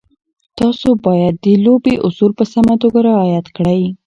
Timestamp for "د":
1.45-1.45